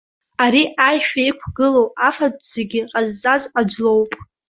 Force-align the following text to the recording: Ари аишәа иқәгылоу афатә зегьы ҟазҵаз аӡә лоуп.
Ари 0.43 0.63
аишәа 0.87 1.21
иқәгылоу 1.29 1.87
афатә 2.07 2.43
зегьы 2.53 2.81
ҟазҵаз 2.91 3.43
аӡә 3.59 3.77
лоуп. 3.83 4.11